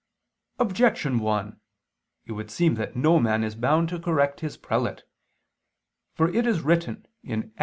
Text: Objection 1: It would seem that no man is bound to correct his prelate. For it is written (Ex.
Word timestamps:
Objection 0.57 1.19
1: 1.19 1.59
It 2.25 2.31
would 2.31 2.49
seem 2.49 2.73
that 2.73 2.95
no 2.95 3.19
man 3.19 3.43
is 3.43 3.53
bound 3.53 3.87
to 3.89 3.99
correct 3.99 4.39
his 4.39 4.57
prelate. 4.57 5.03
For 6.15 6.27
it 6.27 6.47
is 6.47 6.61
written 6.61 7.05
(Ex. 7.23 7.49